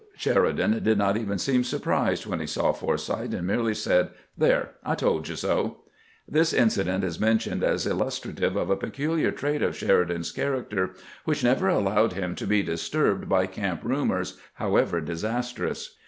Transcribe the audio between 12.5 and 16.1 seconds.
disturbed by camp rumors, however disastrous.